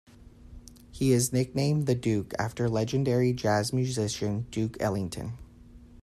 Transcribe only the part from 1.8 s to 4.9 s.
"The Duke" after legendary jazz musician Duke